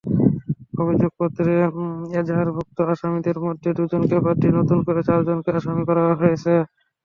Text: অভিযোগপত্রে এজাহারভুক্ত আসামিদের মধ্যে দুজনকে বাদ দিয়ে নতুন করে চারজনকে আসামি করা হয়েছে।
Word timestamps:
অভিযোগপত্রে 0.77 1.51
এজাহারভুক্ত 2.19 2.77
আসামিদের 2.93 3.37
মধ্যে 3.45 3.69
দুজনকে 3.79 4.17
বাদ 4.25 4.35
দিয়ে 4.41 4.57
নতুন 4.59 4.79
করে 4.87 5.01
চারজনকে 5.07 5.49
আসামি 5.57 5.83
করা 5.89 6.03
হয়েছে। 6.21 6.53